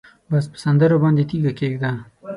[0.29, 1.91] بس په سندرو باندې تیږه کېږده